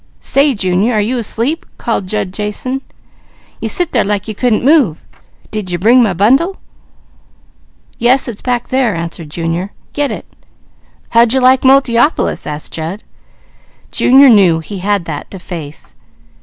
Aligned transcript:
"Say 0.19 0.55
Junior 0.55 0.95
are 0.95 0.99
you 0.99 1.19
asleep?" 1.19 1.63
called 1.77 2.07
Jud 2.07 2.33
Jason. 2.33 2.81
"You 3.59 3.69
sit 3.69 3.91
there 3.91 4.03
like 4.03 4.27
you 4.27 4.33
couldn't 4.33 4.65
move. 4.65 5.05
D'ye 5.51 5.77
bring 5.77 6.01
my 6.01 6.13
bundle?" 6.13 6.57
"Yes, 7.99 8.27
it's 8.27 8.41
back 8.41 8.69
there," 8.69 8.95
answered 8.95 9.29
Junior. 9.29 9.69
"Get 9.93 10.09
it!" 10.09 10.25
"How'd 11.11 11.33
you 11.33 11.39
like 11.39 11.61
Multiopolis?" 11.61 12.47
asked 12.47 12.73
Jud. 12.73 13.03
Junior 13.91 14.27
knew 14.29 14.57
he 14.57 14.79
had 14.79 15.05
that 15.05 15.29
to 15.29 15.37
face. 15.37 15.93